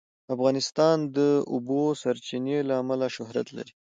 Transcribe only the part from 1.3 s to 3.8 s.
اوبو سرچینې له امله شهرت لري.